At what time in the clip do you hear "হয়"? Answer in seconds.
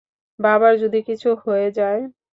1.41-1.67